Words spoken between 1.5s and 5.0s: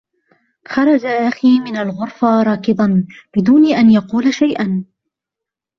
من الغرفة راكضا بدون أن يقول شيئا.